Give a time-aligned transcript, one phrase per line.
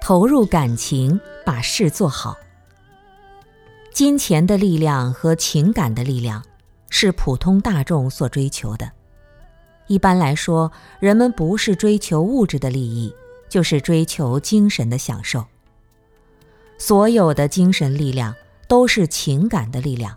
[0.00, 2.36] 投入感情，把事做好。
[3.92, 6.42] 金钱的力量和情感的力量，
[6.88, 8.90] 是普通大众所追求的。
[9.86, 13.14] 一般来说，人们不是追求物质的利益，
[13.48, 15.44] 就是追求精神的享受。
[16.78, 18.34] 所有的精神力量
[18.66, 20.16] 都是情感的力量。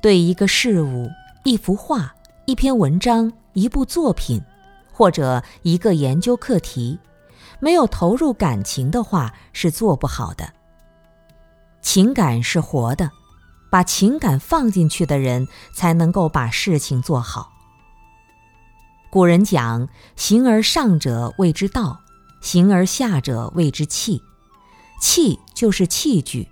[0.00, 1.08] 对一个事物、
[1.44, 2.14] 一幅画、
[2.46, 4.40] 一篇文章、一部作品，
[4.92, 6.98] 或者一个研究课题，
[7.60, 10.52] 没有投入感情的话，是做不好的。
[11.80, 13.10] 情感是活的，
[13.70, 17.52] 把情感放进去的人，才能够把事情做好。
[19.10, 22.00] 古人讲：“形而上者谓之道，
[22.40, 24.22] 形而下者谓之器。”
[25.00, 26.48] 器就是器具，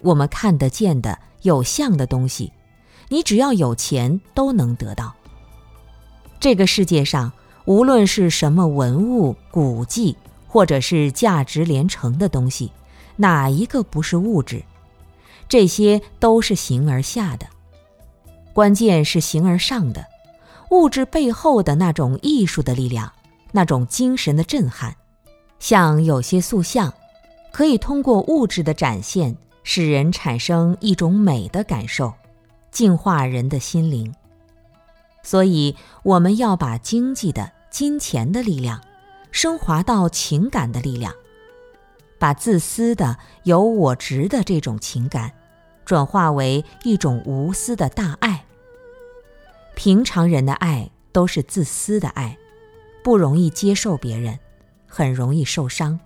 [0.00, 2.52] 我们看得见的有相的东西，
[3.08, 5.14] 你只要有钱都能得到。
[6.40, 7.32] 这个世界上，
[7.64, 10.16] 无论是什么文物、古迹，
[10.54, 12.70] 或者是价值连城的东西，
[13.16, 14.62] 哪一个不是物质？
[15.48, 17.46] 这些都是形而下的，
[18.52, 20.06] 关键是形而上的。
[20.70, 23.12] 物质背后的那种艺术的力量，
[23.50, 24.94] 那种精神的震撼，
[25.58, 26.94] 像有些塑像，
[27.50, 32.12] 可以通过物质的展现，使人产生一种美的感受，
[32.70, 34.14] 净化人的心灵。
[35.24, 35.74] 所以，
[36.04, 38.80] 我们要把经济的、金钱的力量，
[39.34, 41.12] 升华到情感的力量，
[42.20, 45.32] 把自私的、有我执的这种情感，
[45.84, 48.44] 转化为一种无私的大爱。
[49.74, 52.38] 平常人的爱都是自私的爱，
[53.02, 54.38] 不容易接受别人，
[54.86, 55.98] 很容易受伤；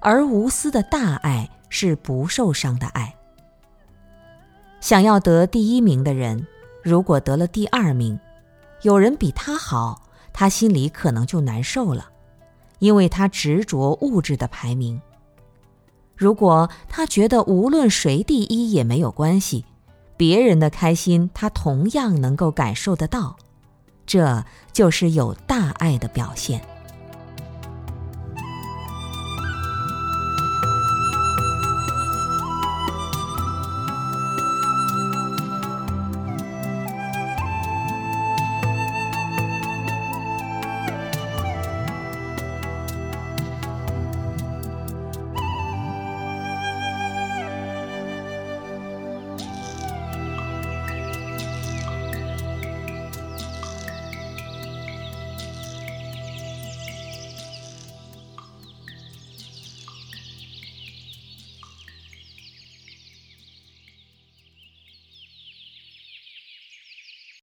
[0.00, 3.14] 而无私的大爱是不受伤的爱。
[4.80, 6.46] 想要得第一名的人，
[6.82, 8.18] 如果得了第二名，
[8.80, 12.10] 有人比他好，他心里可能就难受了，
[12.78, 15.00] 因为他执着物质的排名。
[16.16, 19.64] 如果他觉得无论谁第一也没有关系。
[20.16, 23.36] 别人的开心，他同样能够感受得到，
[24.04, 26.60] 这就是有大爱的表现。